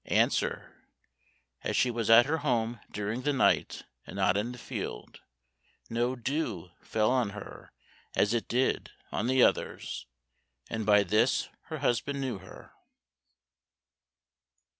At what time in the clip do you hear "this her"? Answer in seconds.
11.03-11.77